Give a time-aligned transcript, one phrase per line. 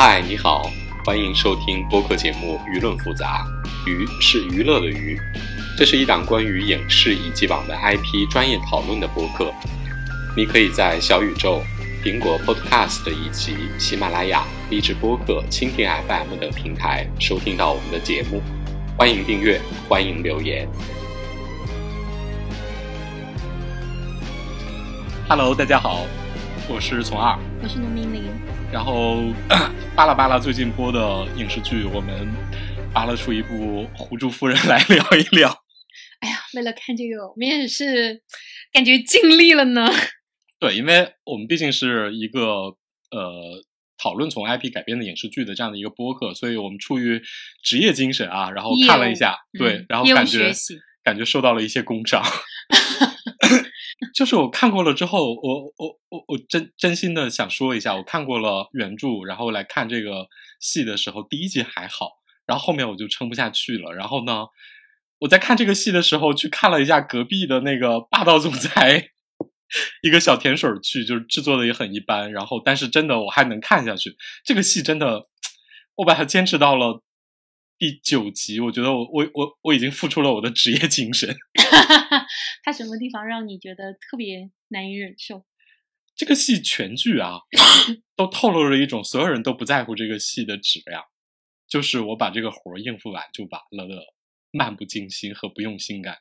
[0.00, 0.70] 嗨，你好，
[1.04, 3.44] 欢迎收听播客节目《舆论复杂》，
[3.90, 5.20] 娱是娱乐的娱，
[5.76, 9.52] 这是一档关于影视以及网文 IP 专业讨论的播客。
[10.36, 11.64] 你可以在小宇宙、
[12.00, 18.40] 苹果 Podcast 以及喜马拉雅、荔枝播客、蜻蜓 FM 等平台收听到我们的节目。
[18.96, 20.68] 欢迎订阅，欢迎留言。
[25.28, 26.06] Hello，大家好，
[26.70, 27.38] 我是从二。
[27.62, 28.24] 我是农民林，
[28.70, 29.22] 然后
[29.96, 32.28] 巴拉巴拉最近播的影视剧，我们
[32.92, 33.54] 扒拉出一部
[33.96, 35.48] 《狐珠夫人》来聊一聊。
[36.20, 38.20] 哎呀，为了看这个，我们也是
[38.70, 39.90] 感觉尽力了呢。
[40.60, 43.64] 对，因为我们毕竟是一个呃
[43.96, 47.22] 讨论从 IP 改编的影视剧的这样的一个播客，所以我们出于
[47.62, 50.52] 职业精神啊，然后看了一下，对，然后感觉
[51.02, 52.22] 感觉受到了一些工伤。
[54.18, 60.26] 就是我看过了之后，我我我我真真心的想说一下，我看过了原著，然后来看这个
[60.58, 63.92] 戏的时候，第一集还好，然后后面我就撑不下去了。
[63.92, 64.46] 然后呢，
[65.20, 69.10] 我在看这个戏的时候，去看了一下隔壁的那个霸道总裁，
[70.02, 72.32] 一个小甜水剧，就是制作的也很一般。
[72.32, 74.16] 然后，但是真的我还能看下去。
[74.44, 75.28] 这个戏真的，
[75.94, 77.04] 我把它坚持到了
[77.78, 81.36] 第九集，我觉得我我我我已经付出了我的职业精神。
[82.64, 85.46] 他什么地方让你觉得特别难以忍受？
[86.16, 87.38] 这个戏全剧啊，
[88.16, 91.04] 都透露着一种所有人都不在乎这个戏的质量，
[91.68, 94.02] 就是我把这个活儿应付完就完了的
[94.50, 96.16] 漫不经心和不用心感。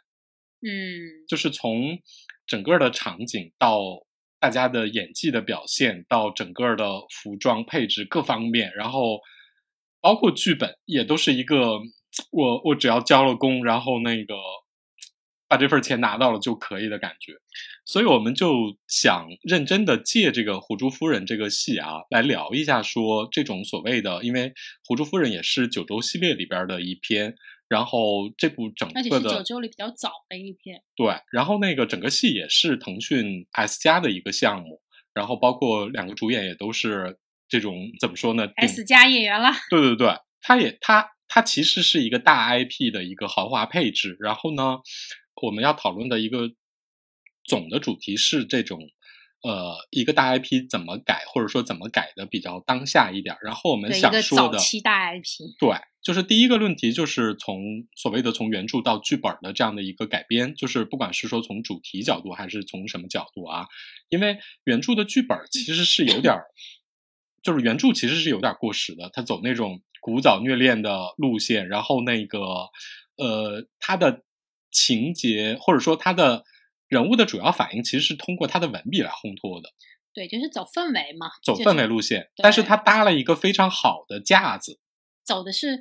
[0.62, 1.98] 嗯，就是从
[2.46, 4.06] 整个的场景到
[4.40, 9.20] 大家的演技的表现，到整个的服装配置各方面，然后
[10.02, 11.80] 包括剧本也都是一个
[12.32, 14.36] 我我只要交了工，然后那个
[15.48, 17.34] 把这份钱拿到了就可以的感觉。
[17.86, 24.50] 所以我们就想认真的借这个《狐珠夫人》这个戏啊，来聊一下，说这种所谓的，因为
[24.86, 27.34] 《狐珠夫人》也是九州系列里边的一篇，
[27.70, 30.84] 然后这部整个的是九州里比较早的一篇。
[30.98, 34.82] 对，然后那个整个戏也是腾讯 S 加的一个项目，
[35.14, 37.18] 然后包括两个主演也都是
[37.50, 44.18] 这种怎么说呢 S 加演员了，对对对，它也它它其实是一个大 IP 的一个豪华配置。
[44.20, 44.80] 然后呢，
[45.42, 46.52] 我们要讨论的一个
[47.44, 48.80] 总的主题是这种
[49.44, 53.40] 呃一个大 IP 怎么改，或者说怎么改的比较当下一点儿。
[53.44, 55.56] 然后我们想说的早期大 IP。
[55.60, 55.70] 对，
[56.02, 63.68] 就是第一个论题，就是从所谓的从原著到剧本的这样的一个改编，就是不管是说从主题角度还是从什么角度啊，
[64.10, 66.46] 因为原著的剧本其实是有点儿，
[67.42, 72.40] 就是原著其实是有点儿过时的，他走那种古早虐恋的路线，然后那个
[73.18, 74.24] 呃，他的
[74.72, 76.44] 情节或者说他的
[76.88, 79.70] 人物的主要反应，其实是通过他的文笔来烘托的，
[80.14, 84.80] 对，就是走氛围嘛，走氛围路线，但是他搭了一个非常好的架子。
[85.24, 85.80] 走的是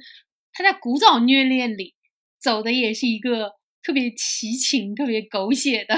[0.53, 1.95] 他在古早虐恋里
[2.41, 3.53] 走的也是一个
[3.83, 5.97] 特别奇情、特别狗血的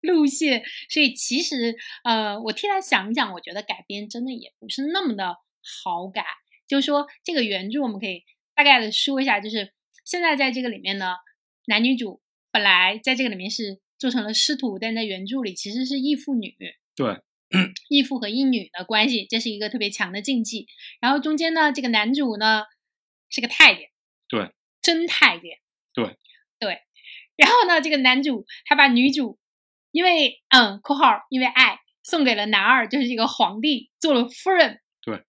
[0.00, 5.36] 路线，所以其实呃，我替他想一想，我觉得改编真的也不是那么的
[5.82, 6.24] 好改。
[6.66, 9.72] 就是说，这个原著我们可以大概的说一下，就是
[10.04, 11.14] 现在在这个里面呢，
[11.66, 12.20] 男女主
[12.50, 16.54] 本来在这个里面是做成了师徒，但在原著里其实是义父女。
[16.94, 17.16] 对，
[17.88, 20.66] 义父和义女的关系，这是一个特别强的禁忌。
[21.00, 22.64] 然后中间呢，这个男主呢
[23.30, 23.88] 是个太监，
[24.28, 24.50] 对，
[24.82, 25.58] 真太监，
[25.94, 26.18] 对
[26.58, 26.82] 对。
[27.36, 29.38] 然后呢，这个男主还把女主
[29.98, 34.78] 因为嗯（括号因为爱）送给了男二，就是一个皇帝，做了夫人。
[35.02, 35.24] 对，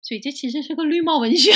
[0.00, 1.52] 所以这其实是个绿帽文学。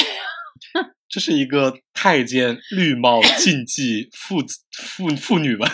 [1.08, 5.66] 这是一个太监绿帽 禁忌父子父父女们，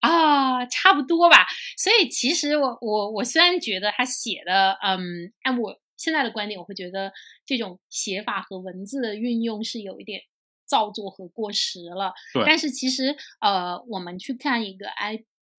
[0.00, 1.46] 啊，差不多吧。
[1.76, 7.12] 所以其实我我我虽然觉得他写的，嗯，按我现在的观点，我会觉得
[7.46, 10.22] 这种写法和文字的运用是有一点
[10.66, 12.12] 造作和过时了。
[12.34, 14.88] 对但是其实呃，我们去看一个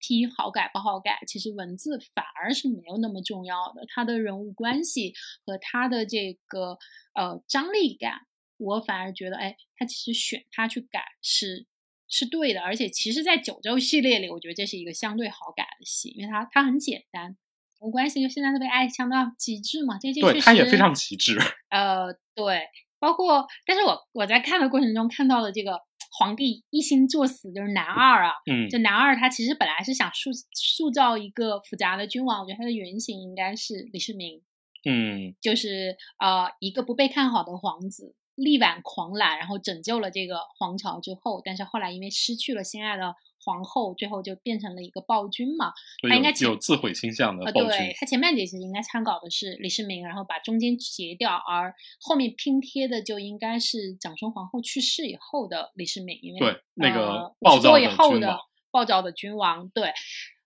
[0.03, 5.13] IP 好改不好改，其实文字反而是没有那么重要的，他的人物关系
[5.45, 6.77] 和他的这个
[7.13, 8.21] 呃张力感。
[8.57, 11.65] 我反而觉得，哎，他其实选他去改是
[12.07, 17.35] 是对的，而且其实，在九州系列里，我觉得这是一个相对好改的戏，因为它它很简单，人
[17.81, 21.37] 物关系就现在特别爱强到极致嘛，这这对，他也非常极致。
[21.69, 22.61] 呃对，
[22.99, 25.81] 包括，但是我我在看的过程中看到了这个
[26.23, 34.41] 皇帝一心作死，就是男二啊，嗯，就男二他其实本来是想塑塑造一个复杂的君王，我觉得他的原型应该是李世民，
[34.85, 43.13] 嗯，就是呃一个不被看好的皇子，力挽狂澜，然后拯救了这个皇朝之后，但是后来因为失去了心爱的
[43.43, 45.73] 皇后，最后就变成了一个暴君嘛。
[46.01, 47.69] 所以他应该有有自毁倾向的呃，暴君。
[47.69, 58.39] 对他前半节其实应该参考的是李世民，然后把中间截掉，而后面拼贴的就应该是长孙皇后去世以后的李世民，因为对那个呃50暴躁的
[58.71, 59.91] 暴躁的君王，对。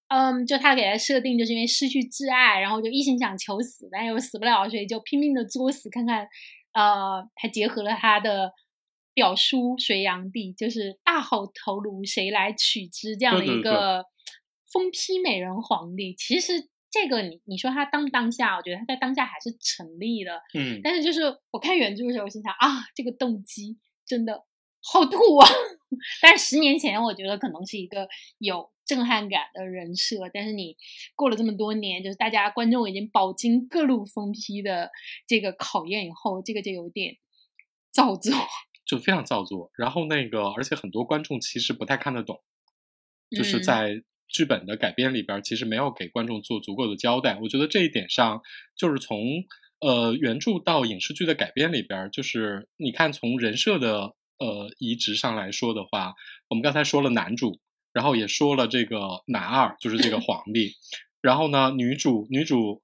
[0.10, 6.26] 嗯，就他给他设定，就是因为失去挚爱，然后就一心想求死，但又死不了，所以就拼命的作死，看看，
[6.72, 8.54] 呃，还结合了他的
[9.18, 14.06] 表叔隋炀帝，就是大好头颅谁来取之这样的一个
[14.72, 16.14] 疯批美人皇帝。
[16.14, 24.46] 其实这个你你说他当不当下，我觉得他在当下还是成立的，嗯，但是就是我看原著的时候，我心想啊，这个动机真的
[24.84, 25.50] 好土啊！
[26.22, 30.78] 但是十年前，我觉得可能是一个有震撼感的人设，但是你
[31.16, 34.92] 过了这么多年，就是大家观众已经饱经各路疯批的
[35.26, 37.16] 这个考验以后，这个就有点
[37.92, 38.32] 造作。
[38.88, 39.70] 就非常造作。
[39.78, 42.40] 然后那个，而且很多观众其实不太看得懂，
[43.30, 47.38] 就是嗯在剧本的改编里边儿，其实没有给观众做足够的交代。
[47.42, 48.42] 我觉得这一点上，
[48.76, 49.20] 就是从
[49.82, 56.14] 呃原著到影视剧的改编里边儿，就是你看从人设的呃移植上来说的话，
[56.50, 57.60] 我们刚才说了男主，
[57.94, 60.74] 然后也说了这个男二，就是这个 皇帝，
[61.22, 62.82] 然后呢，女主女主。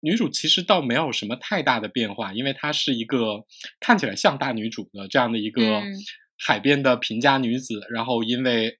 [0.00, 3.44] 女主其实倒没有什么太大的变化，因为她是一个
[3.78, 5.94] 看起来像大女主的这样的一个嗯。
[6.42, 8.78] 海边的贫家女子，然后因为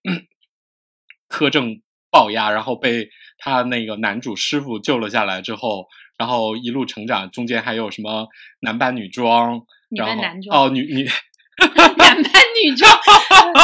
[1.28, 5.86] 苛政暴压，然后被她那个男主师傅救了下来之后，
[6.16, 8.28] 然后一路成长，中间还有什么
[8.60, 11.04] 男扮女装，女然后扮男装哦，女女
[11.76, 12.90] 男扮女装，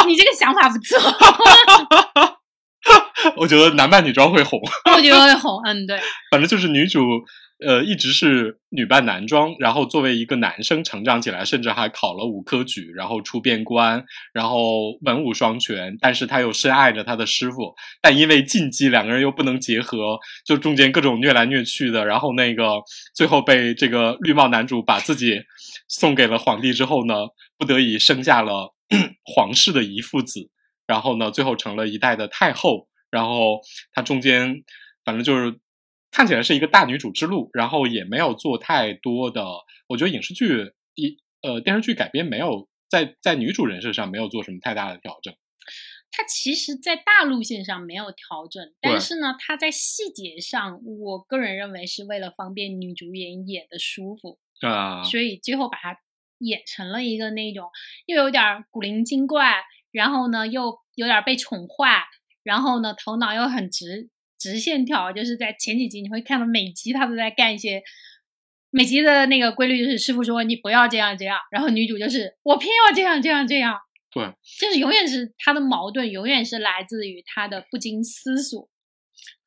[0.07, 0.99] 你这个想法不错，
[3.35, 4.61] 我觉得男扮女装会红，
[4.95, 5.59] 我觉得会红。
[5.65, 5.99] 嗯，对，
[6.29, 6.99] 反正就是女主，
[7.59, 22.81] 呃，一直是女扮男装，然后作为一个男生成长起来，甚至还考了武科举，然后出边关，然后文武双全，但是他又深爱着他的师傅，但因为禁忌，两个人又不能结合，就中间各种虐来虐去的，然后那个
[23.15, 25.41] 最后被这个绿帽男主把自己
[25.87, 27.15] 送给了皇帝之后呢，
[27.57, 28.75] 不得已生下了
[29.35, 30.49] 皇室的遗父子，
[30.85, 32.87] 然后呢，最后成了一代的太后。
[33.09, 33.61] 然后
[33.93, 34.63] 他中间
[35.05, 35.57] 反正就是
[36.17, 39.45] 看起来是一个大女主之路，然后也没有做太多的，
[39.87, 45.31] 我觉得影视剧一呃电视剧改编没有在在女主人设上没有做什么太大的调整。
[46.09, 55.99] 它其实，在大路线上没有调整，但是呢，它在细节上，我个人认为是为了方便女主演演的舒服，啊、所以最后把它
[56.39, 57.69] 演成了一个那种
[58.07, 59.61] 又有点儿古灵精怪，
[59.91, 62.05] 然后呢又有点儿被宠坏，
[62.41, 67.81] 然后呢头脑又很直直线条，就是在前几集你会看到每集他都在干一些。
[68.69, 73.77] 每集的那个规律就是师傅说你不要这样这样，然后女主就是我偏要这样这样这样，
[74.13, 74.25] 对，
[74.59, 78.69] 就是永远是他的矛盾，永远是来自于他的不经思索。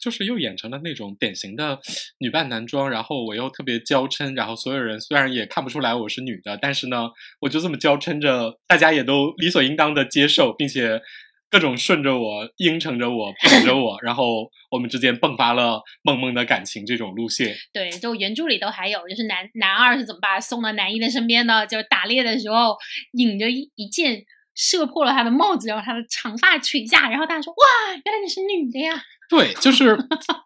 [0.00, 1.78] 就是又演成了那种典型的
[2.18, 7.10] 女扮男装，然后我又特别娇嗔，然后所有人虽然也看不出来我是女的，但是呢，
[7.40, 11.02] 我就这么娇嗔着，大家也都理所应当的接受，并且
[11.50, 17.56] 各种顺着我、应承着我、捧着我，然后我们之间迸发了梦梦的感情这种路线。
[17.72, 21.66] 对，就原著里都还有，就是男男二是怎么把他送到男一的身边呢？
[21.66, 22.76] 就是打猎的时候，
[23.12, 24.24] 引着一一箭
[24.54, 29.96] 射破了他的帽子，然后他的长发垂下，然后大家说：“哇，原来你是女的呀对，就是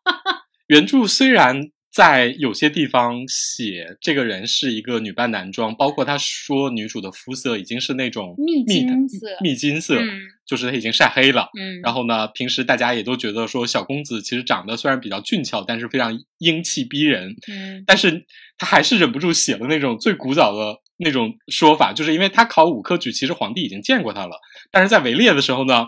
[0.68, 17.36] 原著虽然在有些地方写这个人是一个女扮男装，包括他说女主的肤色已经是那种蜜蜜金色蜜金色，嗯就是他已经晒黑了。！”嗯，然后呢，平时大家也都觉得说小公子其实长得虽然比较俊俏，但是非常英气逼人。
[17.46, 18.26] 嗯但是
[18.58, 24.36] 他还是忍不住写了那种最古早的那种说法，就是因为他考五科举，其实皇帝已经见过他了，
[24.72, 25.86] 但是在围猎的时候呢，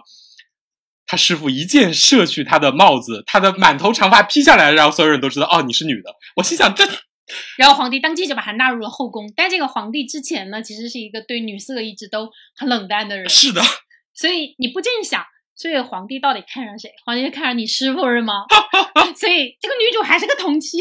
[1.07, 6.15] 他师傅一箭射去他的帽子，他的满头长发披下来，然后所有人都知道哦你是女的。
[6.37, 6.85] 我心想这
[7.57, 9.33] 然后皇帝当即就把他纳入了后宫。
[9.35, 13.61] 但这个皇帝之前呢，其实是一个对女色一直都很冷淡的人，是的，
[14.15, 15.25] 所以你不禁想，
[15.57, 16.91] 所以皇帝到底看上谁？
[17.05, 18.45] 皇帝就看上你师傅是吗？
[19.17, 20.79] 所以这个女主还是个同妻。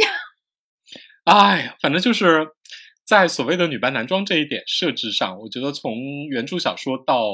[1.25, 2.47] 哎呀，反正就是
[3.03, 5.95] 在所谓的女扮男装这一点设置上，我觉得从
[6.29, 7.31] 原著小说到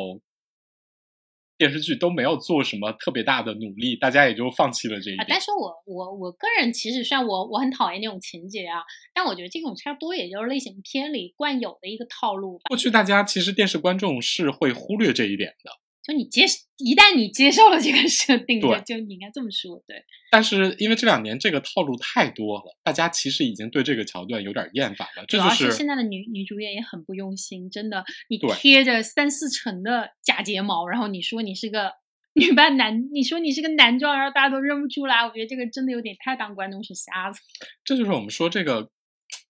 [1.62, 5.18] 电视剧都没有做什么特别大的努力，大家也就放弃了这一。
[5.28, 8.82] 但是我我我个人其实虽然我我很讨厌那种情节啊，
[9.14, 12.64] 但我觉得这种差不多也就是类型片里惯有的一个套路吧。
[12.68, 15.70] 过去大家其实电视观众是会忽略这一点的，
[16.04, 16.46] 就你接，
[16.78, 25.24] 一旦你接受了这个设定，对就就你应该这么说，对，但是因为这两年这个套路太多了，大家其实已经对这个桥段有点厌烦了。
[25.28, 31.92] 这主要就是现在的女女主演也很不用心，真的，你贴着三四层的假睫毛，然后你说你是个
[32.34, 37.40] 女扮男，你说你是个男装，然后大家都认不出来，我觉得这个真的有点太当观众是瞎子。
[37.84, 38.90] 这就是我们说这个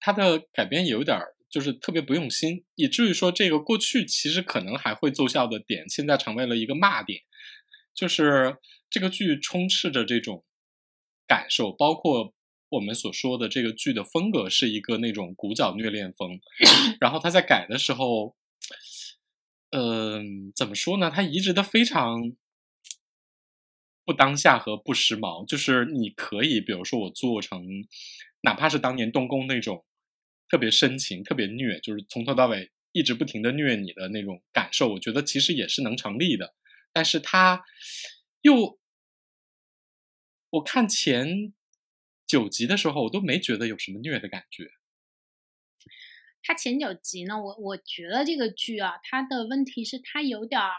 [0.01, 7.21] 它的改编有点儿就是特别不用心，以至于说这个过去其实可能还会奏效的点，现在成为了一个骂点。
[7.93, 8.57] 就是
[8.89, 10.45] 这个剧充斥着这种
[11.27, 12.33] 感受，包括
[12.69, 16.39] 我们所说的这个剧的风格是一个那种古早虐恋风，
[17.01, 18.37] 然后他在改的时候，
[19.71, 21.11] 嗯、怎么说呢？
[21.13, 22.31] 他移植的非常
[24.05, 27.61] 不当下和不时髦，就是你可以，比如说我做成，
[28.43, 29.85] 哪怕是当年动工那种
[30.51, 36.53] 特别深情、特别虐，就是从头到尾一直不停的虐你的那种感受，我觉得其实也是能成立的。
[36.91, 37.63] 但是他
[38.41, 38.77] 又，
[40.49, 41.53] 我看前
[42.27, 44.71] 九集的时候，我都没觉得有什么虐的感觉。
[46.43, 50.73] 它前九集呢，我我觉得这个剧啊，它的问题是它有点儿，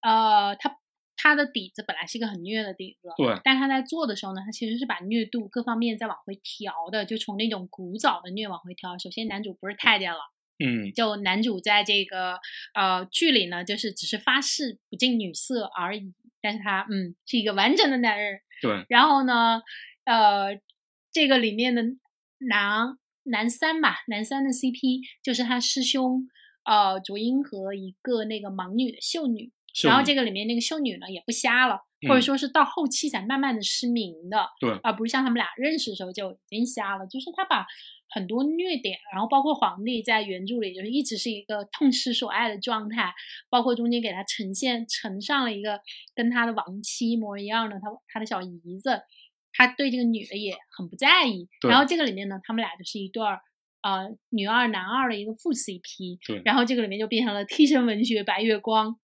[0.00, 0.78] 呃，它
[1.20, 8.96] 它的底子本来是一个很虐的底子，对，但他在做的时候呢，他其实是把虐度各方面再往回调的，就从那种古早的虐往回调。
[8.96, 10.20] 首先，男主不是太监了，
[10.64, 12.38] 嗯，就男主在这个
[12.72, 18.40] 呃剧里呢，就是只是发誓不近女色而已，但是他嗯是一个完整的男人。
[18.62, 19.60] 对，然后呢，
[20.04, 20.60] 呃，
[21.12, 21.82] 这个里面的
[22.38, 26.28] 男男三吧，男三的 CP 就是他师兄
[26.64, 29.50] 呃卓英和一个那个盲女的秀女。
[29.84, 37.06] 然后这个个里面那个秀女呢也不瞎了，嗯或者说是到后期才慢慢的失明的，对而不是像他们俩认识的时候就已经瞎了。
[37.06, 37.66] 就是他把
[38.10, 43.12] 很多虐点，然后包括皇帝在原著里就是一直是一个痛失所爱的状态，
[43.48, 45.80] 包括中间给他呈现呈上了一个
[46.14, 49.02] 跟他的亡妻一模一样的他他的小姨子，
[49.52, 51.48] 他对这个女的也很不在意。
[51.68, 53.40] 然后这个里面呢，他们俩就是一对儿。
[53.80, 58.98] 呃，女二男二的一个副 CP，对然后这个里面就变成了替身文学白月光，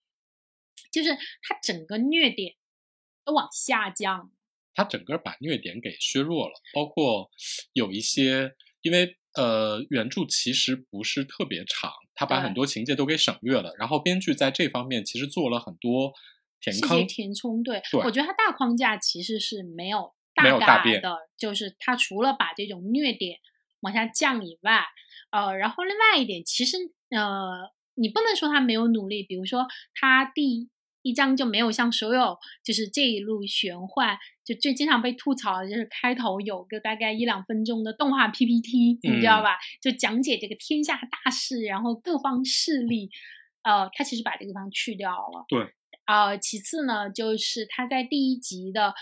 [1.03, 2.55] 就是它整个虐点
[3.25, 4.31] 都往下降。
[4.77, 7.31] 他整个把虐点给削弱了，包括
[7.75, 16.13] 有一些，因为呃原著其实不是特别长，他把很多情节都给省略了，然后编剧在这方面其实做了很多
[16.61, 23.39] 填坑，填充，对对我觉得它大框架其实是没有没有大变的，就是它除了把这种虐点
[23.79, 24.85] 往下降以外，
[25.31, 26.79] 呃，然后另外一点，其实
[27.11, 30.69] 呃，你不能说他没有努力，比如说他第
[31.04, 39.58] 一章就没有像所有就是这一路玄幻，就最经常被吐槽的就是开头有个大概一两分钟的动画 PPT，你知道嗯吧？
[39.82, 43.11] 就讲解这个天下大事，然后各方势力，
[43.62, 45.44] 呃，他其实把这个地方去掉了。
[45.46, 45.75] 对，
[46.06, 48.94] 呃，其次呢，就是他在第一集的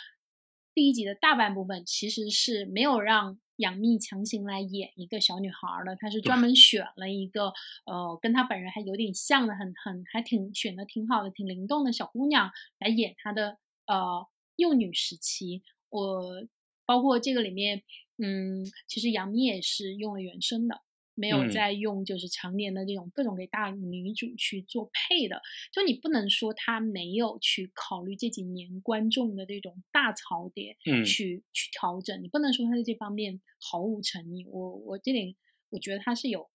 [0.75, 7.53] 第一集的大半部分其实是没有让杨幂强行来演一个小女孩儿的，她是专门选了一个
[7.87, 12.51] 呃跟她本人还有点像的，很很还挺选的挺好的、挺灵动的小姑娘
[12.81, 14.27] 来演她的呃
[14.57, 15.63] 幼女时期。
[15.89, 16.47] 我
[16.85, 17.83] 包括这个里面，
[18.19, 20.83] 嗯，其实杨幂也是用了原声的。
[21.15, 25.43] 没有嗯再用就是常年的这种各种给大女主去做配的，
[25.73, 34.47] 就你不能说他没有去考虑这几年观众的这种大槽点，嗯去去调整，你不能说他在这方面毫无诚意。
[34.47, 35.35] 我我这点
[35.71, 36.51] 我觉得他是有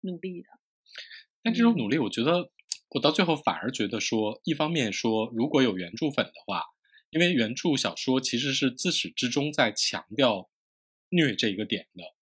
[0.00, 0.48] 努力的，
[1.42, 2.50] 但这种嗯努力，我觉得
[2.90, 6.62] 我到最后反而觉得说，一方面说如果有原著粉的话，
[7.10, 10.50] 因为原著小说其实是自始至终在强调
[11.10, 12.17] 虐这一个点的。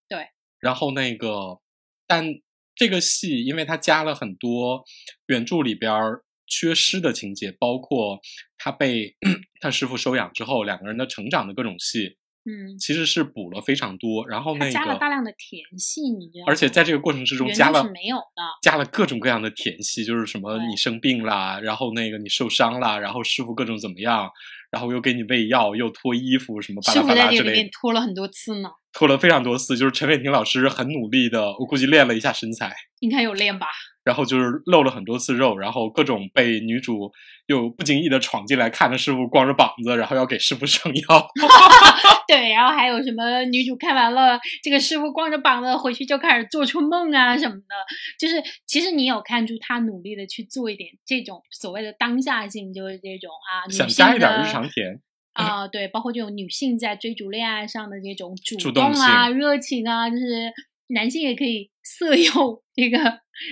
[0.60, 0.68] 对。
[0.68, 1.60] 然后那个，
[2.06, 2.26] 但
[2.74, 4.84] 这个戏因为它加了很多
[5.26, 8.20] 原著里边儿缺失的情节，包括
[8.58, 9.16] 他被
[9.60, 14.28] 他师傅收养之后，两个人的成长的各种戏，嗯，其实是补了非常多。
[14.28, 16.44] 然后那个加了个大量的甜戏，你知道？
[16.46, 24.30] 而且在这个过程之中加了没有的，加了各种各样的甜戏，就是什么你生病啦，然后那个你受伤啦，然后师傅各种怎么样，
[24.70, 29.76] 然后又给你喂药，又脱衣服，什么巴拉师傅在这里巴拉之类的，面脱了很多次呢，脱了非常多次。
[29.76, 33.66] 就是陈伟霆老师很努力的，我估计练了一下身材，应该有练吧？
[34.02, 37.12] 然后就是露了很多次肉，然后各种被女主
[37.46, 41.28] 又不经意的闯进来，看着师傅光着膀子，然后要给师傅上药。
[42.28, 47.74] 对，然后还有什么女主看完了这个师傅光着膀子回去就开始做出梦啊什么的，
[48.18, 55.00] 就是其实你有看出她努力的去做一点这种所谓的当下性，就是这种啊，女想性的加一点日常甜，
[55.36, 60.52] 啊、对，包括这种女性在追逐恋爱上的这种主主动动啊、性热情啊，就是
[60.88, 62.98] 男性也可以色诱这个，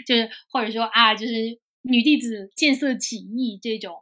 [0.06, 3.96] 就是或者说啊，就是女弟子见色起意这种，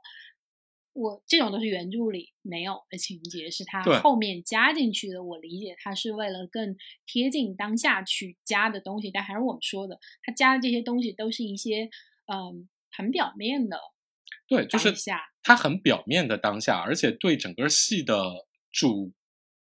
[0.92, 5.24] 我这种都是原著里没有的情节，是他后面加进去的。
[5.24, 11.88] 我理解他是为了更贴近当下去加的东西，但还是我们说的，他加的这些东西都是一些
[12.32, 13.78] 嗯很表面的
[14.56, 14.94] 对，就是
[15.42, 19.12] 它很表面的当下，而且对整个戏的主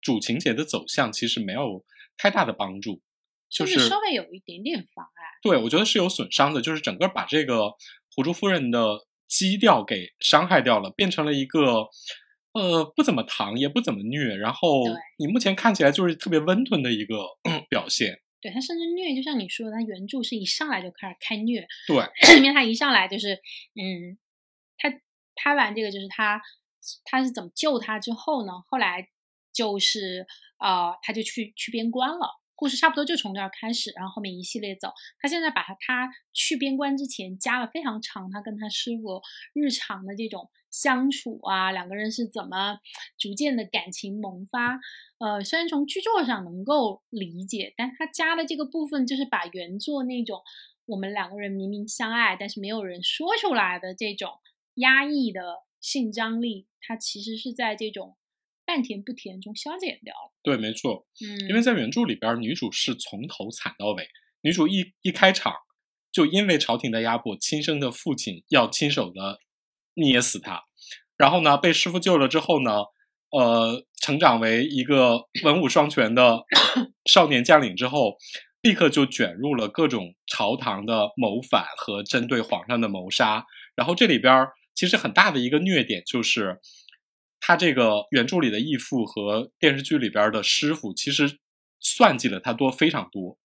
[0.00, 1.84] 主情节的走向其实没有
[2.16, 3.02] 太大的帮助，
[3.50, 5.22] 就是稍微有一点点妨碍。
[5.42, 7.72] 对我觉得是有损伤的，就是整个把这个
[8.14, 11.88] 狐珠夫人的基调给伤害掉了，变成了一个
[12.52, 14.84] 呃不怎么糖也不怎么虐，然后
[15.18, 17.18] 你目前看起来就是特别温吞的一个
[17.68, 18.20] 表现。
[18.42, 23.34] 对他甚至虐，就像你说的，他原著是一上来就开始开虐，对，因为他一上来就是，
[23.74, 24.16] 嗯，
[24.80, 24.90] 他
[25.36, 26.42] 拍完这个就是他
[27.04, 28.52] 他是怎么救他之后呢？
[28.66, 29.08] 后来
[29.52, 30.26] 就是
[30.58, 32.40] 呃，他就去去边关了。
[32.54, 34.92] 故事差不多就从这儿开始，然后后面一系列走。
[35.18, 39.22] 他现在把他他去边关之前加了非常长，他跟他师傅
[39.54, 42.78] 日常的这种相处啊，两个人是怎么
[43.16, 44.78] 逐渐的感情萌发。
[45.18, 50.42] 呃，虽然从剧作上能够理解，但他加的这个部分就是把原作那种
[50.84, 54.38] 我们两个人明明相爱，但是没有人说出来的这种
[54.80, 55.40] 压抑的
[55.80, 58.16] 性张力，它其实是在这种
[58.66, 60.32] 半甜不甜中消减掉了。
[60.42, 61.06] 对，没错。
[61.24, 64.08] 嗯，因为在原著里边，女主是从头惨到尾。
[64.42, 65.54] 女主一一开场
[66.10, 69.40] 就因为朝廷的压迫，亲生的父亲要亲手的
[69.94, 70.64] 捏死她，
[71.16, 72.84] 然后呢被师傅救了之后呢，
[73.30, 76.44] 呃，成长为一个文武双全的
[77.04, 78.16] 少年将领之后，
[78.62, 83.44] 立刻就卷入了各种朝堂的谋反和针对皇上的谋杀。
[83.76, 86.58] 然后这里边儿其实很大的一个虐点就是。
[87.42, 91.38] 他这个原著里的义父和电视剧里边的师傅，其实
[91.80, 93.38] 算计了他多非常多，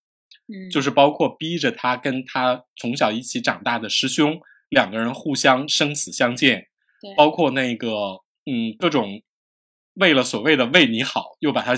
[0.53, 4.37] 嗯，就是包括逼着他跟他从小一起长大的师兄
[4.67, 6.67] 两个人互相生死相见，
[7.01, 7.15] 对。
[7.15, 7.89] 包括那个
[8.45, 9.21] 嗯各种
[9.93, 11.73] 为了所谓的为你好，又把他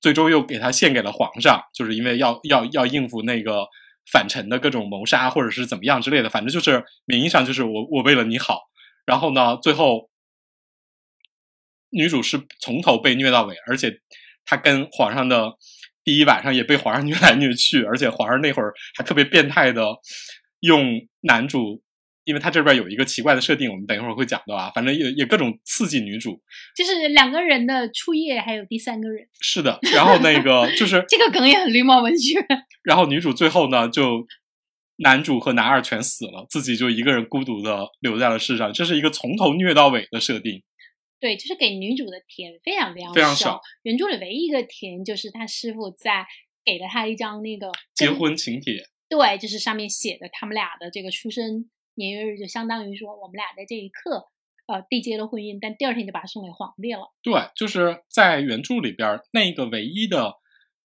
[0.00, 3.66] 最终又给他献给了皇上，就是因为要要要应付那个
[4.10, 8.62] 反臣的各种谋杀或者是怎么样之类的，反正就是名义上就是我我为了你好，
[9.08, 10.06] 然后呢最后。
[11.90, 14.02] 女主是从头被虐到尾，而且
[14.44, 15.54] 她跟皇上的
[16.04, 19.96] 第一晚上也被皇上 虐来虐去，而且皇上那会儿还特别变态的
[20.60, 21.82] 用男主，
[22.24, 26.42] 因为他这边有一个奇怪的设定，我们等一会儿会讲到啊，反正也也各种刺激女主。
[26.76, 32.38] 就是两个人的初夜，还有第三个人，是的，然后那个就是 这个梗也很绿帽文学。
[32.84, 34.26] 然后女主最后呢，就
[34.98, 40.62] 男主和男二全死了，自己就一个人孤独的留在了世上，这是一个从头虐到尾的设定。
[41.20, 43.60] 对，就是给女主的甜非常非常非常少少。
[43.82, 46.26] 原著里唯一一个甜就是他师傅在
[46.64, 54.28] 给了他一张那个结婚请帖，对，就是上面写的他们俩的这个出生年月日，就相当于说我们俩在这一刻
[54.66, 57.12] 呃缔结了婚姻，但第二天就把它送给皇帝了。
[57.22, 60.34] 对，就是在原著里边儿那个唯一的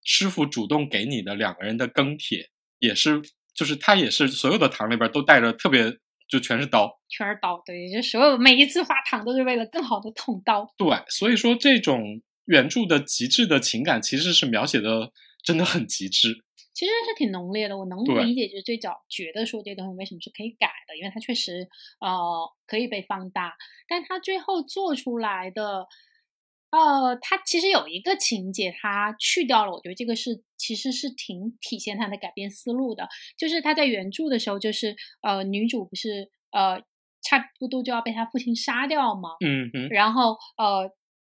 [0.04, 2.50] 师傅主动给你的两个人的庚帖，
[2.80, 3.22] 也是
[3.54, 7.00] 就是他也是所有的糖里边儿都带着特别就全是刀。
[7.10, 10.74] 全是刀，对，就所有每一次画糖都是为了更好的捅刀。
[10.78, 15.12] 对，所以说这种原著的极致的情感其实是描写的
[15.44, 16.44] 真的很极致。
[16.74, 21.68] 其实是挺浓烈的，我能理解，就是最早觉得说这东西为什么是可以改的，因为它确实
[22.02, 23.54] 呃可以被放大，
[23.88, 25.86] 但它最后做出来的，
[26.74, 33.08] 呃，它其实有一个情节它去掉了，我觉得这个是其实是挺体现它的改变思路的，
[33.38, 36.82] 就是他在原著的时候，就是呃女主不是呃
[37.22, 39.30] 差不多就要被他父亲杀掉吗？
[39.46, 40.90] 嗯哼，然后呃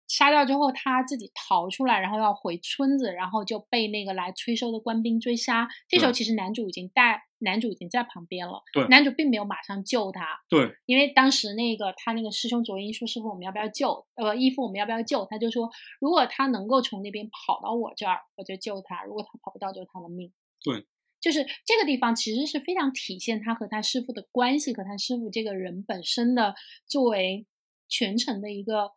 [0.09, 5.69] 杀掉之后，他自己逃出来，然后要回村子，然后就被那个来催收的官兵追杀。
[5.87, 14.05] 这时候其实男主已经带男主已经在旁边了，对男主并没有马上救他，对因为当时那个他那个师兄卓英说：“师傅，我们要不要救？
[14.15, 15.69] 呃，义父，我们要不要救？”他就说
[16.01, 20.33] ：“如果他能够从那边跑到我这儿，我就救他；如果他跑不到，就是他的命。”
[20.65, 20.85] 对，
[21.21, 26.55] 就是这个地方其实是非常体现他和他师傅的关系和他师傅这个人本身的
[26.87, 27.45] 作为
[27.87, 28.91] 全程的一个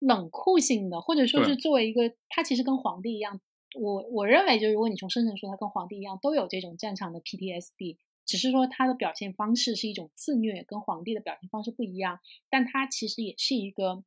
[0.00, 3.40] 冷酷性的，或者说是作为一个他其实跟皇帝一样。
[3.80, 12.18] 我我认为，就是如果你从深层说，他跟皇帝一样，都有这种战场的 PTSD，只是说他的表现方式是一种自虐，跟皇帝的表现方式不一样。
[12.48, 14.02] 但他其实也是一个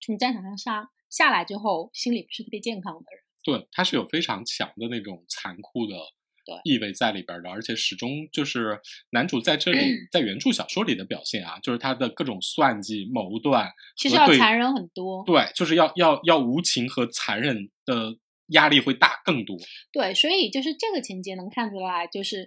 [0.00, 3.22] 从战场上下下来之后，心理不是特别健康的人。
[3.44, 6.23] 对，他是有非常强的那种残酷的对
[6.64, 8.80] 意味在里边的，而且始终就是
[9.10, 9.78] 男主在这里
[10.10, 15.24] 在原著小说里的表现啊，就是他的各种算计、谋断，其实要残忍很多。
[15.24, 18.16] 对，就是要要要无情和残忍的
[18.48, 19.56] 压力会大更多。
[19.92, 22.46] 对，所以就是这个情节能看出来，就是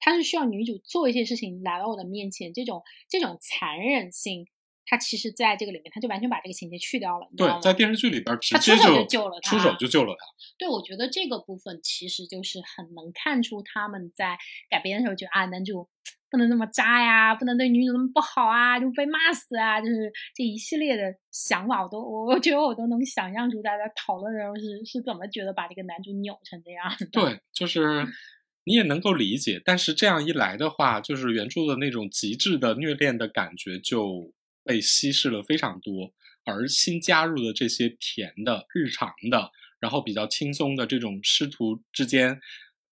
[0.00, 4.46] 他是需要女主做一些事情来到我的面前，这种这种残忍性，
[4.88, 10.26] 他其实在这个里面他就完全把这个情节去掉了，对，在电视剧里边直他接出手就救了他出手就救了他。
[10.56, 14.38] 对，我觉得这个部分其实就是很能看出他们在
[14.70, 15.88] 改编的时候，觉得啊，男主
[16.30, 27.06] 不能那么渣呀，不能对女主那么不好啊，就被骂死啊，就是这一系列的想法，我都我我觉得我都能想象出大家讨论的时候是是怎么觉得把这个男主扭成这样的。
[27.12, 28.06] 对，就是
[28.64, 34.32] 你也能够理解，但是这样一来的话，就是原著的那种极致的虐恋的感觉就
[34.68, 36.12] 被稀释了非常多，
[36.44, 39.50] 而新加入的这些甜的、日常的，
[39.80, 42.38] 然后比较轻松的这种师徒之间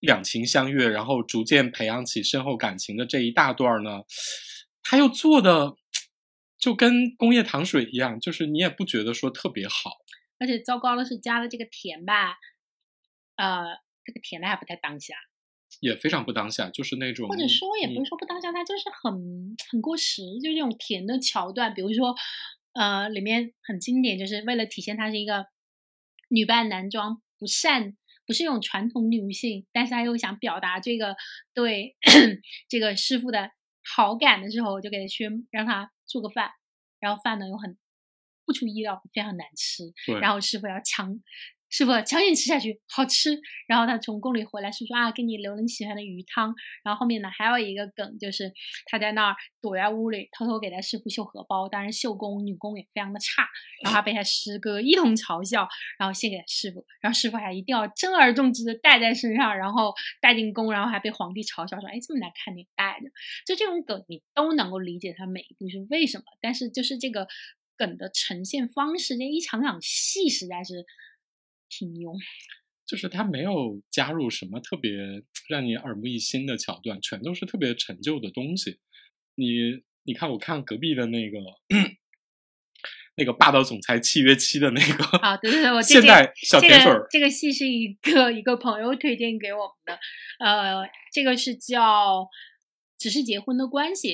[0.01, 4.05] 两情相悦，然后逐渐培养起深厚感情的这一大段呢，
[4.83, 5.77] 他又做的
[6.59, 9.91] 就跟工业糖水一样，就是你也不觉得说特别好。
[10.39, 12.39] 而且糟糕的是加了这个甜吧，
[13.37, 13.67] 呃，
[14.03, 15.15] 这个甜的还不太当下，
[15.81, 22.15] 也非常不当下，就是那种或者说也不是说不当下，它就是很很过时，就这种甜的桥段，比如说，
[22.73, 25.47] 呃，里面很经典，就是为了体现她是一个
[26.29, 31.17] 女扮男装，不善不是一种传统女性，但是她又想表达这个
[31.53, 31.97] 对
[32.69, 33.51] 这个师傅的
[33.95, 36.51] 好感的时候，我就给他宣让他做个饭，
[36.99, 37.77] 然后饭呢又很
[38.45, 41.21] 不出意料非常难吃，然后师傅要强，
[41.77, 43.39] 师傅强行吃下去，好吃。
[43.67, 46.55] 然后他从宫里回来，师傅说啊，给你留了你喜欢的鱼汤。
[46.83, 48.51] 然后后面呢，还有一个梗，就是
[48.87, 51.69] 他在那儿躲在屋里，偷偷给他师傅绣荷包。
[51.69, 53.47] 当然，绣工女工也非常的差，
[53.85, 63.11] 然后他被他师哥一通嘲笑，然后献给师傅，然后师傅还一定要珍而重之的带在身上，然后带进宫，然后还被皇帝嘲笑说，哎，这么难看你带着。
[63.45, 67.29] 就这种梗，你都能够理解他每一步是为什么，但是就是这个
[67.77, 70.87] 梗的呈现方式，这一场场戏实在是
[71.69, 72.13] 挺牛。
[72.87, 74.93] 就是他没有加入什么特别
[75.49, 78.79] 让你耳目一新的桥段，全都是特别陈旧的东西。
[79.35, 81.39] 你你看，我看隔壁的那个
[83.17, 89.99] 那个霸道总裁契约期的那个啊，对对对，我 这现在小这甜水儿，个这个戏是一个一个朋友推荐给我们的，
[90.39, 92.21] 呃，这个是叫
[92.99, 94.09] 《只是结婚的关系》，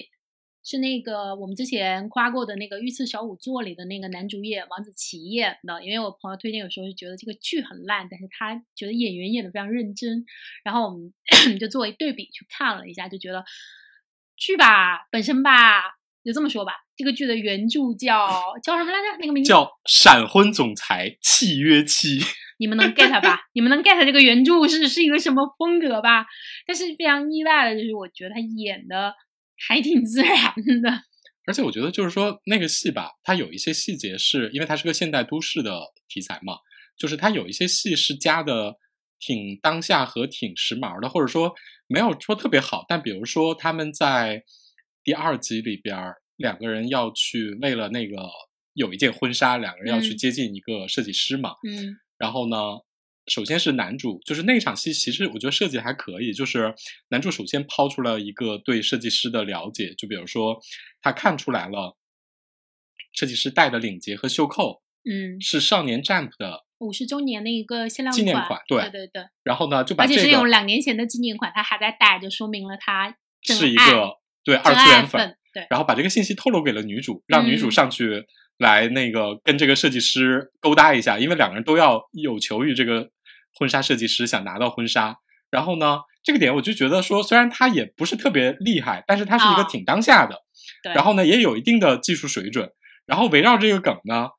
[0.64, 5.84] 是那个我们之前夸过的那个《御赐小仵作》里的那个男主演王子奇演的。
[5.84, 10.24] 因为我朋友推荐，有时候就觉得这个剧很烂，但是他觉得演员演的非常认真，
[10.64, 11.12] 然后我们
[11.58, 13.44] 就作为对比去看了一下，就觉得
[14.36, 15.82] 剧吧本身吧，
[16.24, 18.28] 就这么说吧，这个剧的原著叫
[18.62, 19.18] 叫什么来着？
[19.18, 22.20] 那个名字叫闪婚总裁契约妻。
[22.58, 23.40] 你们能 get 吧？
[23.54, 26.24] 你们能 get 这个原著是是一个什么风格吧？
[26.64, 29.12] 但是非常意外的就是，我觉得他演的
[29.68, 31.02] 还挺自然的。
[31.44, 36.58] 而且我觉得就是说那个戏吧，它有一些细节是因为它是个现代都市的题材嘛，
[36.96, 38.76] 就是它有一些戏是加的
[39.18, 41.52] 挺当下和挺时髦的，或者说
[41.88, 42.84] 没有说特别好。
[42.88, 44.44] 但比如说他们在
[45.02, 48.16] 第二集里边儿，两个人要去为了那个
[48.74, 52.56] 有一件婚纱，两个人要去嗯接近一个设计师嘛，嗯然后呢，
[53.26, 56.32] 首先是男主，就是那场戏，其实我觉得设计还可以。
[56.32, 56.74] 就是
[57.08, 60.60] 男主首先抛出了一个对设计师的了解，就比如说
[61.00, 61.96] 他看出来了，
[63.12, 77.70] 设计师戴的领结和袖扣嗯，是少年 Jump 的，五十周年的一个限量纪念款，对对对对，然后呢就把而这个且是用两年前的纪念款，他还在戴，就说明了他是一个对二次元粉，粉，对，然后把这个信息透露给了女主，让女主嗯。
[77.70, 78.24] 上去
[78.62, 83.10] 来那个跟这个设计师勾搭一下，因为两个人都要有求于这个
[83.58, 85.18] 婚纱设计师，想拿到婚纱。
[85.50, 90.38] 然后呢，这个点我就觉得说，虽然他也不是特别厉害，但是他是一个啊挺当下的，
[90.82, 92.70] 对然后呢也有一定的技术水准。
[93.04, 94.30] 然后围绕这个梗呢，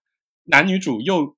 [0.45, 1.36] 男女主又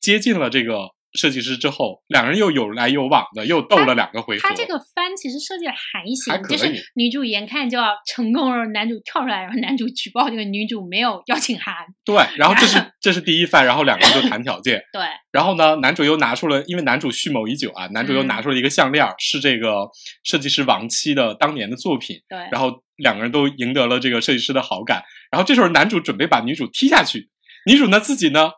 [0.00, 4.48] 接近了这个设计师之后，两个人又有来有往的，又斗了两个回合。
[4.48, 14.82] 他这个番其实设计的还行，就是女主眼看就要成功了，男主跳出来，然后男主举报这个女主没有邀请函，对，然后这是 这是第一番，然后两个人就谈条件。
[14.92, 19.88] 对，然后呢，男主又拿出了，因为男主蓄谋已久啊，男主又嗯拿出了一个项链儿，是这个
[20.24, 22.16] 设计师亡妻的当年的作品。
[22.28, 25.02] 对，然后两个人都赢得了这个设计师的好感。
[25.30, 27.28] 然后这时候男主准备把女主踢下去，
[27.66, 28.50] 女主呢自己呢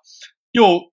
[0.53, 0.90] 又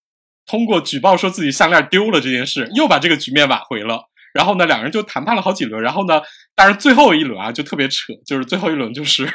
[0.48, 4.10] 通过举报说自己项链丢了这件事，又把这个局面挽回了。
[4.34, 5.82] 然后呢，两个人就谈判了好几轮。
[5.84, 6.22] 然后呢，
[6.56, 9.26] 但是最后一轮啊就特别扯，就是最后一轮就是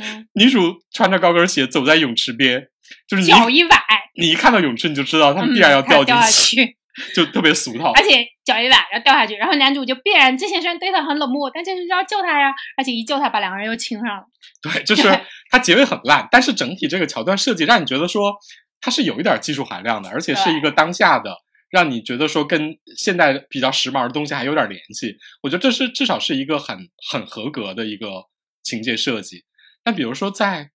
[0.00, 2.60] 嗯 女主穿着高跟鞋走在泳池边，
[3.08, 3.76] 就是你脚一崴，
[4.20, 6.76] 你一看到泳池你就知道他们嗯必然要掉进去，去。
[7.14, 7.92] 就特别俗套。
[7.92, 14.24] 而且脚一崴，然后掉下去，然后男主就必然之前虽然对他很冷漠，但就是要救他呀，而且一救他把两个人又亲上了。
[14.60, 15.08] 对，就是
[15.50, 18.34] 它结尾很烂，但是整体这个桥段设计让你觉得说
[18.80, 21.36] 它是有一点技术含量的，而且是一个当下的
[21.70, 25.16] 让你觉得说跟现代比较时髦的东西还有点联系。
[25.42, 28.24] 我觉得这是至少是一个很很合格的一个
[28.62, 29.44] 情节设计。
[29.84, 30.64] 但比如说在《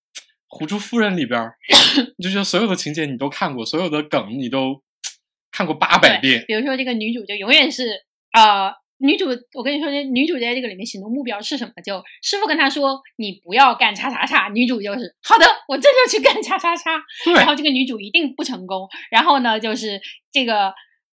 [0.48, 1.56] 狐珠夫人》里边儿，
[2.18, 4.84] 你就觉得所有的情节你都看过，所有的梗你都
[5.52, 6.44] 看过八百遍。
[6.48, 7.88] 比如说这个女主就永远是
[8.34, 8.72] 呃，
[9.04, 11.74] 女主，我跟你说，这女主在这个里面行动目标是什么？
[11.84, 17.04] 就师傅跟她说你不要干叉叉叉，女主就是好的，我这就去干叉叉叉。
[17.36, 20.00] 然后这个女主一定不成功，然后呢，就是
[20.32, 20.74] 这个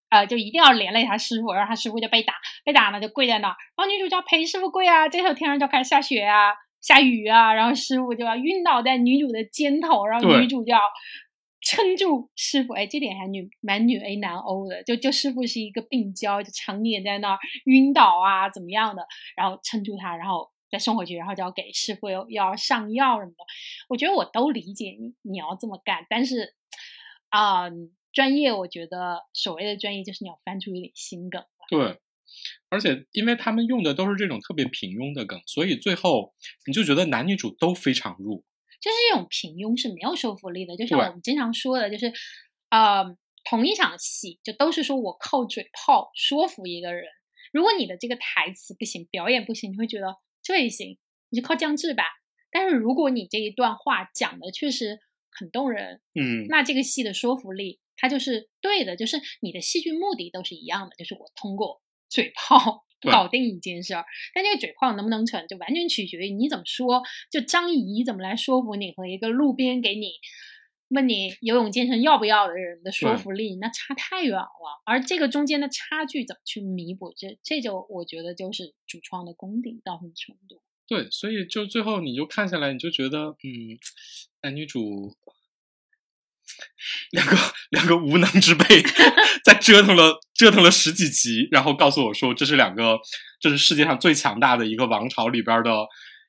[0.10, 10.80] 呃，就一定要连累她师傅，然后她师傅就被打，被打呢就跪在那儿，然后女主就要陪师傅跪啊，这时候天上就开始下雪啊，下雨啊，然后师傅就要晕倒在女主的肩头，然后女主就要
[11.70, 19.06] 撑住师傅，哎，这点还女蛮女 A 男欧的，就就师傅是一个病娇，就常年在那儿晕倒啊，怎么样的，
[19.36, 23.46] 然后撑住他，然后再送回去，然后就要给师傅又要上药什么的。
[23.88, 26.56] 我觉得我都理解你你要这么干，但是
[27.30, 27.70] 啊、
[28.14, 31.44] 专业我觉得所谓的专业就是你要翻出一点新梗。
[31.70, 32.00] 对，
[32.70, 36.34] 而且因为他们用的都是这种特别平庸的梗，所以最后
[36.66, 38.44] 你就觉得男女主都非常弱。
[38.82, 42.12] 就是这种平庸是没有说服力的，就像我们经常说的，就是
[42.70, 43.04] 呃，
[43.44, 47.06] 同一场戏就都是说我靠嘴炮说服一个人。
[47.52, 50.98] 如果你的这个台词不行，表演不行，你会觉得这也行，
[51.30, 52.04] 你就靠降智吧。
[52.52, 55.00] 但是如果你这一段话讲的确实
[55.32, 64.06] 很动人，嗯，那这个戏的说服力它就是对的，就是你的戏剧目的都是一样的，就是我通过嘴炮对搞定一件事儿。
[64.34, 67.02] 但这个嘴炮能不能成，就完全取决于你怎么说。
[67.32, 70.12] 就张仪怎么来说服你和一个路边给你
[70.90, 74.82] 问你游泳健身要不要的人的说服力，那差太远了。
[74.86, 80.62] 而这个中间的差距怎么去弥补，这这就我觉得就是主创的功底到什么程度。
[80.88, 83.78] 对，所以就最后你就看下来，你就觉得，嗯，
[84.42, 85.16] 男女主
[87.12, 87.38] 两个
[87.70, 88.82] 两个无能之辈，
[89.44, 92.98] 在折腾了折腾了十几集，然后告诉我说，这是两个，
[93.40, 95.72] 这是世界上最强大的一个王朝里边的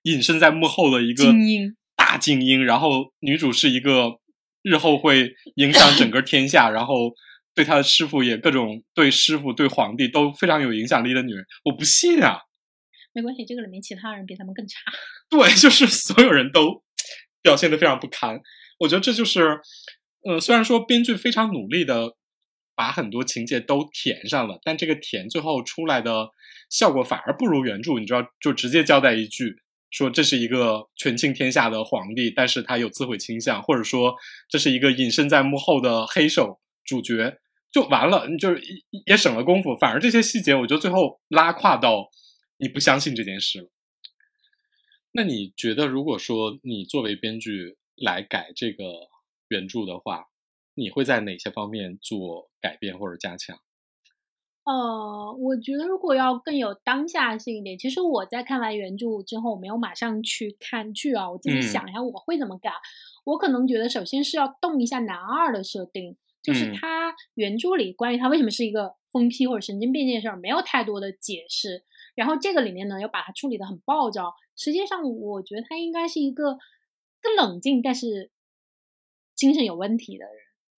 [0.03, 4.19] 隐身在幕后的一个精英大精英，然后女主是一个
[4.63, 7.13] 日后会影响整个 天下，然后
[7.55, 12.41] 对她的师傅也各种对师傅对皇帝都非常有影响力的女人，我不信啊。
[13.13, 14.79] 没关系，这个里面其他人比他们更差。
[15.29, 16.85] 对，就是所有人都
[17.43, 18.41] 表现的非常不堪。
[18.79, 19.59] 我觉得这就是，
[20.25, 22.17] 呃，虽然说编剧非常努力的
[22.75, 26.29] 把很多情节都填上了，但这个填最后出来的
[26.69, 27.99] 效果反而不如原著。
[27.99, 29.57] 你知道，就直接交代一句
[29.91, 34.15] 说这是一个权倾天下的皇帝，但是他有自毁倾向，或者说
[34.49, 37.39] 这是一个隐身在幕后的黑手主角，
[37.73, 39.77] 就完了，你就是也也省了功夫。
[39.77, 42.09] 反而这些细节，我觉得最后拉胯到
[42.59, 43.71] 你不相信这件事了。
[45.13, 48.85] 那你觉得，如果说你作为编剧来改这个
[49.51, 50.29] 原著的话，
[50.75, 53.59] 你会在哪些方面做改变或者加强？
[54.63, 62.71] 呃，我觉得如果要更有当下性一点，其实我在看完原著之后，我没有马上去看剧啊，我自己嗯想一下我会怎么改。
[63.25, 71.83] 我可能觉得首先是要动一下男二的设定，就是嗯他原著里关于他为什么是一个疯批或者神经病这件事儿没有太多的解释，
[72.15, 76.59] 然后这个里面呢又把它处理的很暴躁，实际上我觉得他应该是一个
[77.21, 78.31] 更冷静但是
[79.41, 80.35] 精神有问题的人。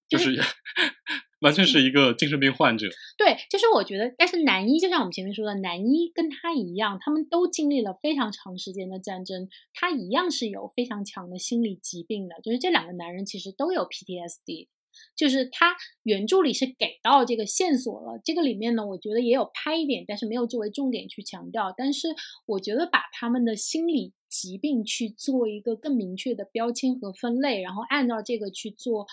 [0.09, 0.38] 就是
[1.40, 2.87] 完全是一个精神病患者。
[3.16, 12.37] 对，就是我觉得，但是男一就像我们前面说的，男一跟他一样，他们都经历了非常长时间的战争，他一样是有非常强的心理疾病的。
[12.42, 14.68] 就是这两个男人其实都有 PTSD，
[15.16, 21.72] 就是他原著里是给到这个线索了，这个里面呢，我觉得也有拍一点，但是没有作为重点去强调。
[21.75, 22.09] 但是
[22.46, 29.07] 我觉得把他们的心理疾病去做一个更明确的标签和分类，然后按照这个去做，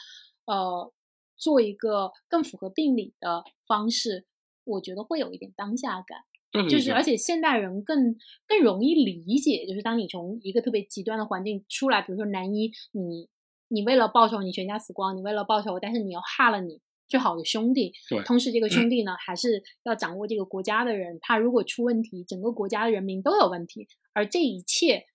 [0.45, 0.93] 呃，
[1.35, 4.25] 做一个更符合病理的方式，
[4.63, 6.23] 我觉得会有一点当下感。
[6.69, 8.15] 就是而且现代人更
[8.47, 13.27] 更容易理解，就是当你从一个特别极端的环境出来，比如说男一，你
[13.67, 18.23] 你为了报仇你全家死光，你为了报仇，但是你又害了你最好的兄弟，对。
[18.23, 25.07] 同时这个兄弟呢还是要掌握这个国家的人，他如果出问题，整个国家的人民都有问题，而这一切，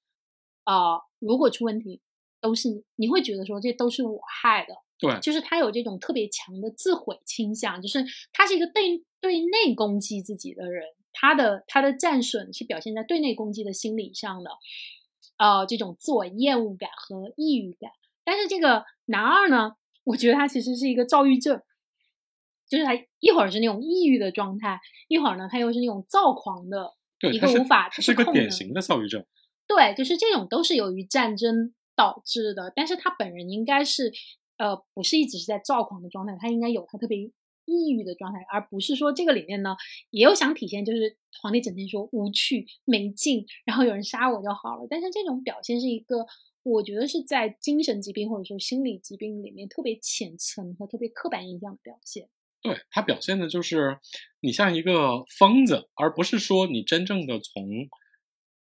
[0.64, 2.02] 啊、如果出问题，
[2.40, 5.18] 都是你会觉得说这都是我害的，对。
[5.20, 14.50] 就是他有这种特别强的自毁倾向，就是他是一个对对内攻击自己的人，他的他的战损是表现在对内攻击的心理上的，
[15.38, 17.90] 呃，这种自我厌恶感和抑郁感。
[18.24, 19.72] 但是这个男二呢，
[20.04, 21.62] 我觉得他其实是一个躁郁症，
[22.74, 29.24] 就是他一会儿是那种抑郁的状态，一会儿呢他又是那种躁狂的对，一个无法他是个自控的典型的躁郁症。
[29.66, 34.12] 对，就是这种都是由于战争导致的，但是他本人应该是，
[34.58, 37.18] 呃，不是一直是在躁狂的状态，他应该有他特别
[37.64, 39.74] 抑郁的状态，而不是说这个里面呢
[40.10, 44.86] 也有想体现，就是皇帝整天说无趣没劲，然后有人杀我就好了。
[44.90, 46.26] 但是这种表现是一个，
[46.62, 52.28] 我觉得是在精神疾病或者说心理疾病里面特别浅层和特别刻板印象的表现。
[52.64, 53.98] 对他表现的就是
[54.40, 57.68] 你像一个疯子，而不是说你真正的从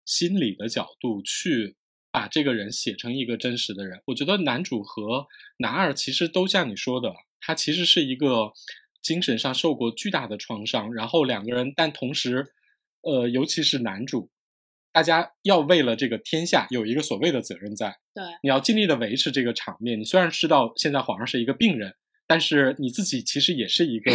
[0.04, 1.78] 心理的角度去
[2.12, 4.02] 把这个人写成一个真实的人。
[4.08, 5.26] 我觉得男主和
[5.58, 8.52] 男二其实都像你说的，他其实是一个
[9.02, 12.48] 精神上受过巨大的创伤，然后两个人，但同时，
[13.04, 14.30] 呃，尤其是男主，
[14.92, 19.98] 大家要为了这个天下有一个所谓的责任在，对，你要尽力的维持这个场面。
[19.98, 21.96] 你虽然知道现在皇上是一个病人。
[22.26, 24.12] 但是你自己其实也是一个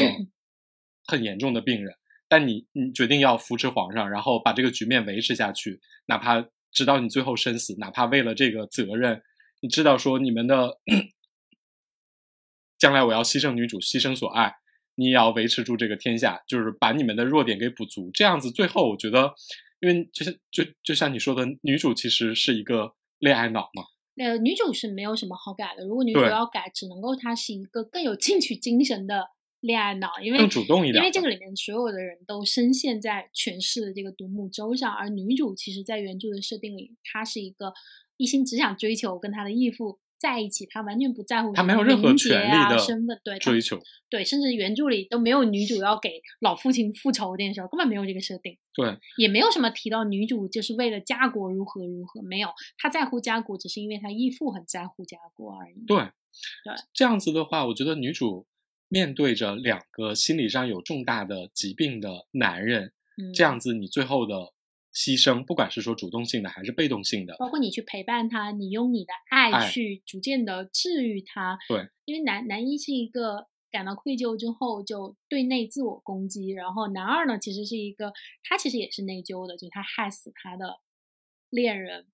[1.05, 1.95] 很严重的病人，
[2.29, 9.23] 但你你决定要扶持皇上，然后把这个局面维持下去，哪怕直到你最后身死，哪怕为了这个责任，
[9.61, 10.79] 你知道说你们的
[12.79, 14.55] 将来我要牺牲女主，牺牲所爱，
[14.95, 19.35] 你也要维持住这个天下，就是把你们的弱点给补足，这样子最后我觉得，
[19.81, 23.85] 因为就像就就像你说的，女主其实是一个恋爱脑嘛。
[24.19, 25.85] 呃，女主是没有什么好改的。
[25.85, 29.29] 如果女主要改，只能够她是一个更有进取精神的
[29.61, 30.97] 恋爱脑，因为更主动一点。
[30.97, 37.73] 因为这个里面所有的人都深陷在权势的这个独木舟上，而女主其实，在原著的设定里，她是一个
[38.17, 39.99] 一心只想追求跟她的义父。
[40.19, 43.79] 在一起，他完全不在乎他没有任何权利的身份，对追求，
[44.11, 55.85] 对，甚至原著里都没有女主要给老父亲复仇这件事，根本没有这个设定，对，也没有什么提到女主就是为了家国如何如何，没有，她在乎家国，只是因为她义父很在乎家国而已。
[55.87, 58.47] 对，对，这样子的话，我觉得女主
[58.89, 62.93] 面对着两个心理上有重大的疾病的男人，
[63.35, 64.53] 这样子，你最后的。
[64.93, 71.59] 牺牲，不管是说主动性的还是被动性的，包括你去陪伴他，你用你的爱去逐渐的治愈他。
[71.69, 80.81] 对，因为男男一是一个感到愧疚之后就对内自我攻击，然后男二呢其实是一个他其实也是内疚的，就是他害死他的
[81.51, 82.07] 恋人，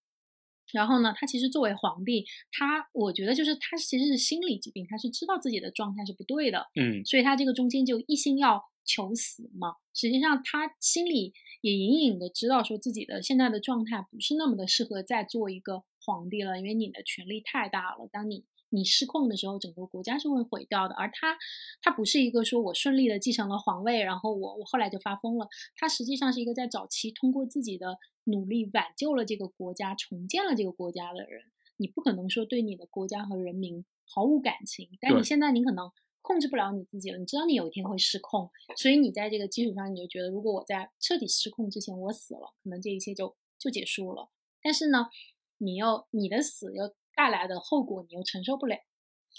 [0.72, 11.32] 然后呢他其实作为皇帝，他我觉得就是他其实是心理疾病，他是知道自己的状态是不对的，嗯，所以他这个中间就一心要求死嘛，实际上他心里。
[11.64, 18.06] 也隐隐的知道，说自己的现在的状态不是那么的适合再做一个皇帝了，因为你的权力太大了。
[18.12, 20.94] 当你你失控的时候，整个国家是会毁掉的。
[20.94, 21.38] 而他，
[21.80, 25.48] 他不是一个说我顺利的继承了皇位，然后我我后来就发疯了。
[25.74, 31.44] 他实际上是一个在早期通过自己的努力挽救了这个国家，重建了这个国家的人。
[31.78, 35.90] 你不可能说对你的国家和人民毫无感情，但你现在你可能。
[36.24, 44.30] 控制不了你自己了，你知道你有一天会失控，所以你在这个基础上，你就觉得如果我在彻底失控之前我死了，可能这一切就就结束了。
[44.62, 45.10] 但是呢，
[45.58, 48.74] 你又你的死又带来的后果，你又承受不了。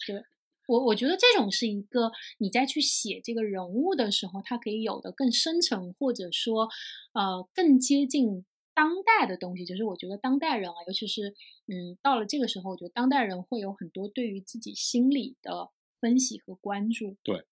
[0.06, 0.24] 对
[0.68, 6.70] 我，我觉得这种是一个你在去写这个人物的时候，他可以有的更深层，或者说
[7.14, 8.46] 呃更接近
[8.76, 9.66] 当代的东西。
[9.66, 11.34] 就是我觉得当代人啊，尤其是
[11.66, 15.72] 嗯到了这个时候，我觉得当代人会有很多对于自己心理的。
[16.00, 17.46] 分析和关注，对，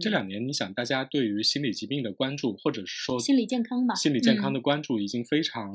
[0.00, 5.72] 这两年你想，大家对于心理疾病的关注，或者是说心理健康吧，心理健康的关注已经非常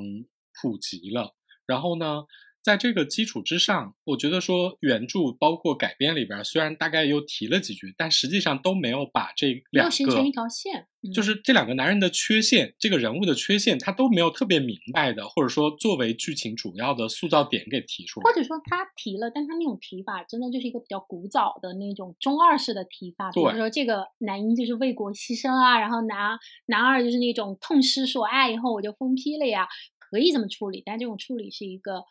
[0.61, 1.35] 普及了。
[1.65, 2.23] 然后呢？
[2.61, 29.67] 在这个基础之上，我觉得说原著包括改编里边，虽然大概又提了几句，但实际上都没有把这两个形成一条线，就是这两个男人的缺陷，这个人物的缺陷，他都没有特别明白的，或者说作为剧情主要的塑造点给提出来，或者说他提了，但他那种提法真的就是一个比较古早的那种中二式的提法，比如说这个男一就是为国牺牲啊，然后男男二就是那种痛失所爱以后我就疯批了呀，
[29.97, 32.03] 可以这么处理，但这种处理是一个。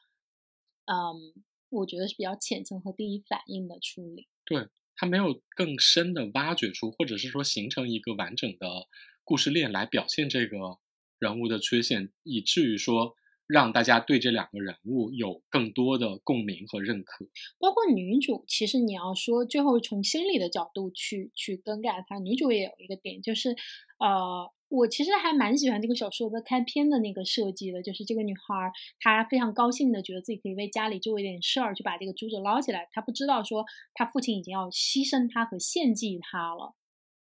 [0.91, 4.27] 嗯，我觉得是比较浅层和第一反应的处理。
[4.45, 8.89] 对他没有更深的挖掘出，或者是说形成一个完整的
[9.23, 10.79] 故事链来表现这个
[11.19, 13.15] 人物的缺陷，以至于说
[13.47, 17.27] 让大家对这两个人物有更多的共鸣和认可。
[17.59, 23.51] 包括女主，其实你要说最后从心理的角度去去更改她，女主也有一个点，就是
[23.99, 24.51] 呃。
[24.69, 32.87] 我其实还蛮喜欢这个小说的开篇的那个设计的，就是这个女孩她非常高兴的觉得自己可以为家里做一点事儿，去把这个珠子捞起来。
[32.93, 36.75] 她不知道说她父亲已经要牺牲她和献祭她了。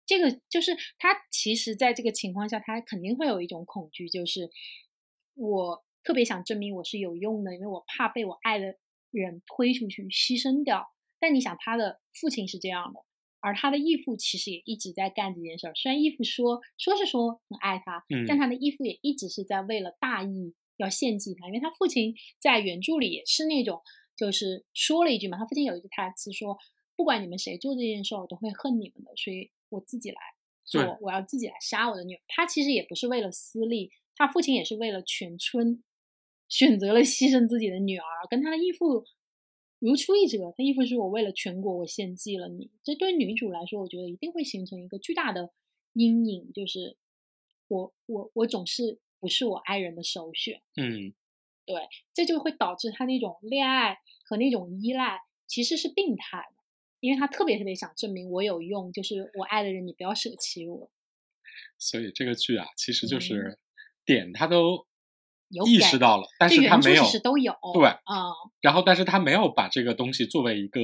[0.07, 4.49] 这个就是她其实在这个情况下，她肯定会有一种恐惧，就是
[5.35, 8.77] 我特别想证明我是有用的，因为我怕被我爱的
[9.11, 10.89] 人推出去牺牲掉。
[11.21, 13.01] 但你想，她的父亲是这样的。
[13.41, 23.81] 而他的义父其实也一直在干这件事儿，虽然义父说说是说很爱他，但他的义父也一直是在为了大义要献祭他，因为他父亲在原著里也是那种，
[24.17, 26.57] 就是说了一句嘛，他父亲有一句台词说，
[26.97, 30.17] 不管你们谁做这件事儿，我都会恨你们的，所以我自己来
[30.65, 32.21] 做，我要自己来杀我的女儿。
[32.29, 35.83] 他其实也不是为了私利，他父亲也是为了全村，
[36.49, 39.05] 选择了牺牲自己的女儿，跟他的义父
[39.79, 40.53] 如出一辙。
[40.57, 45.53] 他意思是：“我为了全国，我献祭了你。”这对女主来说，我觉得一定会形成一个巨大的
[45.93, 46.97] 阴影，就是
[47.69, 50.63] 我我我总是不是我爱人的首选。
[50.77, 51.13] 嗯，
[51.67, 51.77] 对，
[52.15, 56.57] 这就会导致他那种恋爱和那种依赖其实是病态的，
[57.01, 60.91] 因为他特别特别想证明我有用，就是我爱的人，你不要舍弃我。
[61.79, 63.59] 所以这个剧啊，其实就嗯是
[64.05, 64.88] 点他都意
[65.51, 70.81] 有意识到了，但是他没有都有，对啊、然后，但是他没有把这个东西作为一个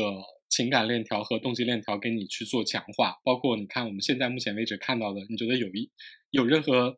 [0.49, 3.19] 情感链条和动机链条给你去做强化。
[3.25, 5.91] 包括你看我们现在目前为止看到的，你觉得有一
[6.31, 6.97] 有任何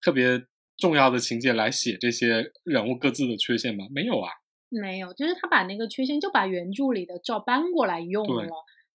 [0.00, 0.42] 特别
[0.76, 3.86] 重要的情节来写这些人物各自的缺陷吗？
[3.90, 4.30] 没有啊。
[4.68, 8.48] 没有，就是他把那个缺陷就把原著里的照搬过来用了，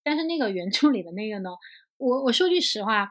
[0.03, 1.51] 但是那个原著里的那个呢，
[1.95, 3.07] 我我说句实话，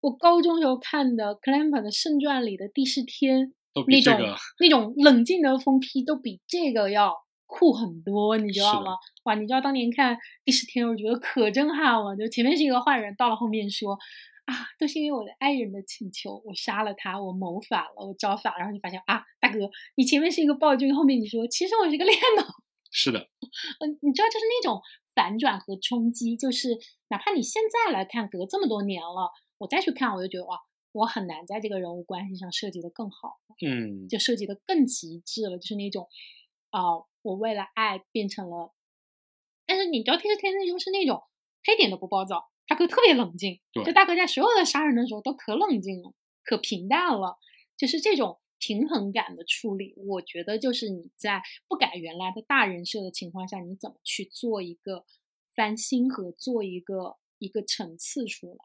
[0.00, 7.14] 我高中时候看的 Clamp 的《圣传》里的第四天，都比那种、这个那种冷静的疯批都比这个要
[7.46, 8.96] 酷很多，你知道吗？
[9.24, 12.16] 哇，你知道当年看第十天，我觉得可震撼了。
[12.16, 13.98] 就前面是一个坏人，到了后面说
[14.46, 19.58] 啊，都是因为我的爱人的请求，我杀了他，我谋反了，我招反，然后你发现啊，大哥，
[19.96, 22.44] 你前面是一个暴君，后面你说其实我是个恋脑，
[22.90, 23.18] 是的，
[23.80, 24.80] 嗯，你知道就是那种
[25.14, 30.58] 反转和冲击，就是哪怕你现在来看，隔这么多年了，我再去看，我就觉得哇，
[30.94, 33.40] 我很难在这个人物关系上设计的更好。
[33.64, 36.08] 嗯，就设计的更极致了，就是那种，
[36.70, 36.80] 啊、
[37.22, 38.72] 我为了爱变成了，
[39.66, 41.22] 但是你知道，天之天那就是那种
[41.62, 47.38] 他一点都不暴躁，大哥特别冷静，对就大哥在所有的杀人的时候都可冷静了，可平淡了，
[47.76, 55.04] 就是这种平衡感的处理，我觉得就是你在不改原来的大人设的情况下，你怎么去做一个
[55.54, 58.56] 翻新和做一个一个层次出来。